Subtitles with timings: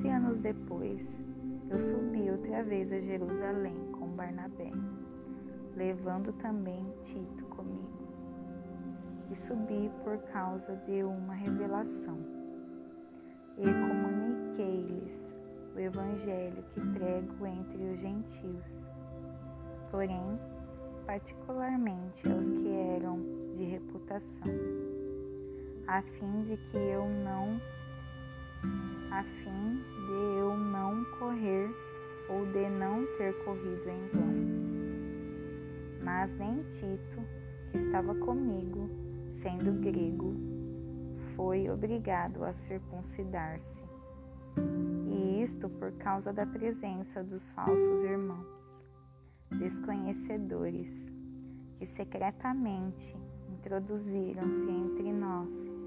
[0.00, 1.22] Doze anos depois,
[1.68, 4.70] eu subi outra vez a Jerusalém com Barnabé,
[5.76, 8.08] levando também Tito comigo.
[9.30, 12.16] E subi por causa de uma revelação.
[13.58, 15.36] E comuniquei-lhes
[15.76, 18.86] o evangelho que prego entre os gentios.
[19.90, 20.40] Porém,
[21.04, 23.18] particularmente aos que eram
[23.54, 24.48] de reputação,
[25.86, 27.60] a fim de que eu não
[29.10, 31.68] a fim de eu não correr
[32.28, 34.34] ou de não ter corrido em vão.
[36.02, 37.20] Mas nem Tito,
[37.70, 38.88] que estava comigo,
[39.30, 40.34] sendo grego,
[41.34, 43.82] foi obrigado a circuncidar-se.
[45.06, 48.84] E isto por causa da presença dos falsos irmãos,
[49.50, 51.10] desconhecedores,
[51.78, 53.16] que secretamente
[53.48, 55.79] introduziram-se entre nós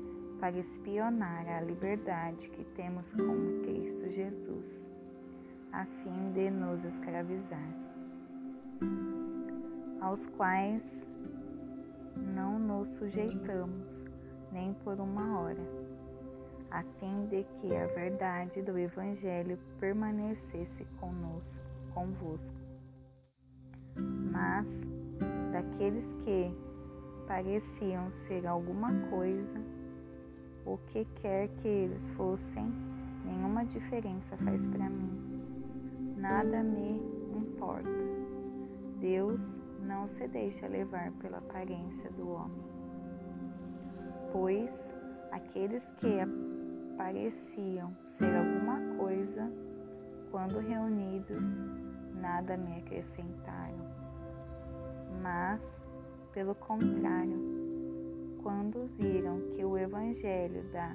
[0.43, 4.91] para espionar a liberdade que temos com Cristo Jesus,
[5.71, 7.65] a fim de nos escravizar,
[10.01, 11.07] aos quais
[12.17, 14.03] não nos sujeitamos
[14.51, 15.65] nem por uma hora,
[16.69, 22.57] a fim de que a verdade do Evangelho permanecesse conosco, convosco.
[24.29, 24.67] Mas
[25.53, 26.53] daqueles que
[27.25, 29.82] pareciam ser alguma coisa,
[30.65, 32.71] o que quer que eles fossem,
[33.25, 35.33] nenhuma diferença faz para mim.
[36.17, 37.01] Nada me
[37.35, 37.89] importa.
[38.99, 42.63] Deus não se deixa levar pela aparência do homem.
[44.31, 44.91] Pois
[45.31, 46.17] aqueles que
[46.97, 49.51] pareciam ser alguma coisa,
[50.31, 51.45] quando reunidos,
[52.15, 53.91] nada me acrescentaram.
[55.21, 55.83] Mas,
[56.31, 57.52] pelo contrário,
[58.43, 60.93] quando viram que o evangelho da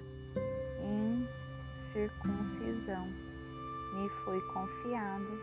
[1.75, 5.41] incircuncisão me foi confiado,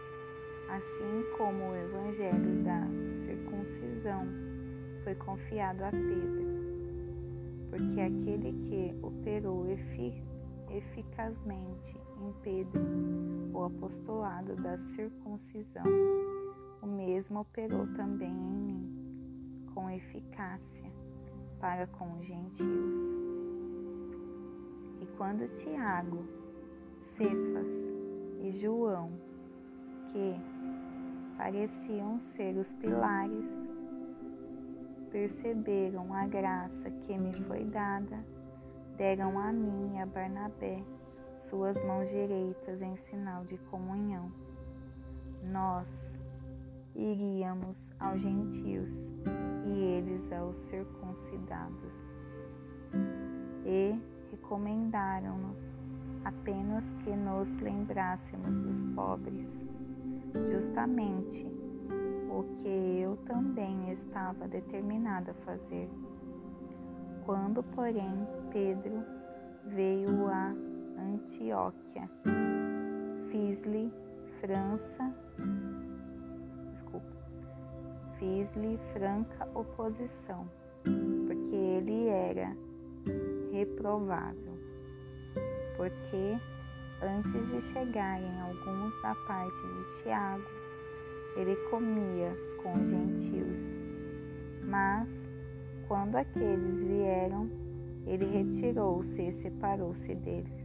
[0.69, 4.27] assim como o evangelho da circuncisão
[5.03, 6.45] foi confiado a Pedro.
[7.71, 9.65] Porque aquele que operou
[10.69, 12.83] eficazmente em Pedro
[13.51, 15.83] o apostolado da circuncisão,
[16.81, 20.85] o mesmo operou também em mim, com eficácia
[21.59, 22.95] para com os gentios.
[25.01, 26.25] E quando Tiago,
[26.99, 27.71] Cefas
[28.39, 29.11] e João,
[30.09, 30.35] que
[31.37, 33.63] pareciam ser os pilares,
[35.11, 38.25] perceberam a graça que me foi dada,
[38.97, 40.83] deram a mim e a Barnabé
[41.37, 44.31] suas mãos direitas em sinal de comunhão.
[45.43, 46.19] Nós
[46.95, 49.11] iríamos aos gentios
[49.65, 52.15] e eles aos circuncidados.
[53.65, 53.99] E
[54.31, 55.77] recomendaram-nos
[56.23, 59.65] apenas que nos lembrássemos dos pobres,
[60.51, 61.45] justamente
[62.29, 65.89] o que eu também estava determinada a fazer.
[67.25, 69.03] Quando, porém, Pedro
[69.65, 70.53] veio a
[70.97, 72.09] Antioquia,
[73.29, 73.91] fiz-lhe
[74.39, 75.13] França
[78.17, 80.49] fiz-lhe franca oposição,
[80.83, 82.55] porque ele era
[83.51, 84.55] reprovável.
[85.77, 86.37] Porque
[87.01, 90.43] antes de chegarem alguns da parte de Tiago,
[91.35, 92.31] ele comia
[92.63, 93.59] com os gentios.
[94.63, 95.11] Mas,
[95.87, 97.49] quando aqueles vieram,
[98.07, 100.64] ele retirou-se e separou-se deles,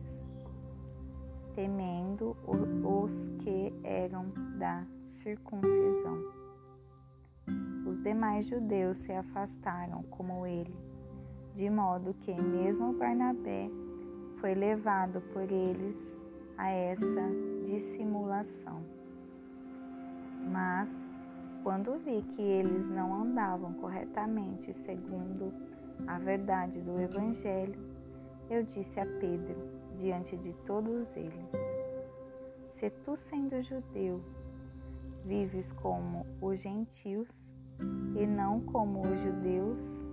[1.61, 2.35] temendo
[2.83, 6.41] os que eram da circuncisão
[7.87, 10.75] os demais judeus se afastaram como ele,
[11.55, 13.69] de modo que mesmo Barnabé
[14.41, 16.17] foi levado por eles
[16.57, 17.29] a essa
[17.67, 18.81] dissimulação.
[20.51, 20.95] Mas,
[21.63, 25.53] quando vi que eles não andavam corretamente segundo
[26.07, 27.90] a verdade do Evangelho,
[28.51, 29.57] eu disse a Pedro,
[29.97, 31.55] diante de todos eles:
[32.67, 34.21] Se tu, sendo judeu,
[35.25, 37.55] vives como os gentios,
[38.17, 40.05] e não como os judeus?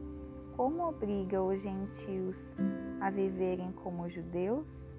[0.55, 2.55] Como obriga os gentios
[2.99, 4.93] a viverem como judeus?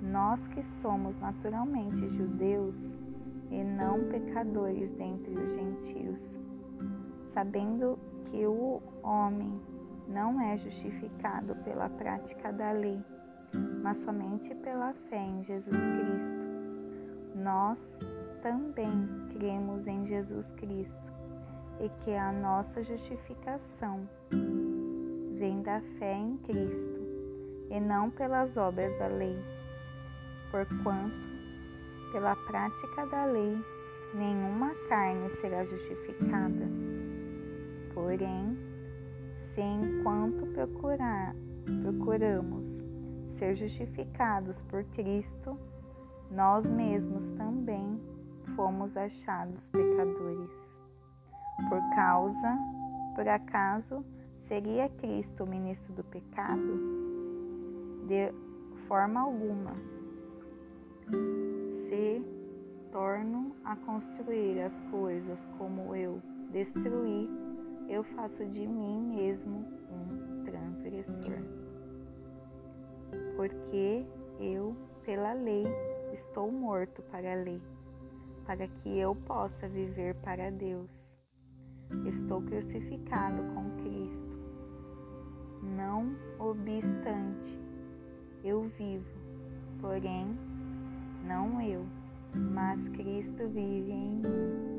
[0.00, 2.96] Nós que somos naturalmente judeus
[3.50, 6.40] e não pecadores dentre os gentios,
[7.32, 9.60] sabendo que o homem
[10.08, 13.00] não é justificado pela prática da lei,
[13.82, 16.40] mas somente pela fé em Jesus Cristo.
[17.34, 17.96] Nós
[18.42, 21.12] também cremos em Jesus Cristo
[21.80, 24.08] e que a nossa justificação
[25.38, 26.98] vem da fé em Cristo
[27.70, 29.36] e não pelas obras da lei.
[30.50, 31.14] porquanto,
[32.10, 33.62] pela prática da lei,
[34.14, 36.66] nenhuma carne será justificada.
[37.92, 38.56] Porém,
[39.58, 41.34] se enquanto procurar,
[41.82, 42.64] procuramos
[43.30, 45.58] ser justificados por Cristo,
[46.30, 48.00] nós mesmos também
[48.54, 50.52] fomos achados pecadores.
[51.68, 52.56] Por causa,
[53.16, 54.04] por acaso,
[54.42, 56.78] seria Cristo o ministro do pecado?
[58.06, 58.32] De
[58.86, 59.72] forma alguma.
[61.66, 62.22] Se
[62.92, 66.22] torno a construir as coisas como eu
[66.52, 67.47] destruí,
[67.88, 71.38] eu faço de mim mesmo um transgressor.
[73.34, 74.04] Porque
[74.38, 75.64] eu, pela lei,
[76.12, 77.62] estou morto para a lei,
[78.44, 81.16] para que eu possa viver para Deus.
[82.06, 84.38] Estou crucificado com Cristo.
[85.62, 87.58] Não obstante,
[88.44, 89.18] eu vivo,
[89.80, 90.38] porém,
[91.24, 91.84] não eu,
[92.34, 94.77] mas Cristo vive em mim.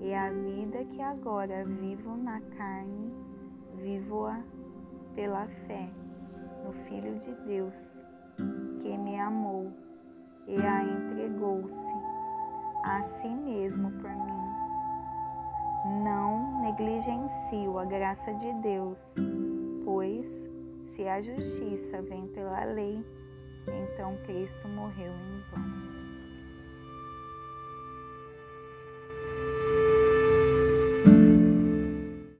[0.00, 3.12] E a vida que agora vivo na carne,
[3.76, 4.42] vivo-a
[5.14, 5.90] pela fé
[6.64, 8.02] no Filho de Deus,
[8.80, 9.70] que me amou
[10.46, 11.94] e a entregou-se
[12.84, 14.40] a si mesmo por mim.
[16.02, 19.14] Não negligencio a graça de Deus,
[19.84, 20.26] pois
[20.86, 23.04] se a justiça vem pela lei,
[23.66, 25.99] então Cristo morreu em vão.